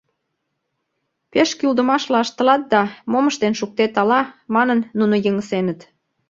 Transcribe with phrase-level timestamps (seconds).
[1.31, 4.21] —Пеш кӱлдымашла ыштылат да мом ыштен шуктет ала,—
[4.55, 5.79] манын, нуно йыҥысеныт.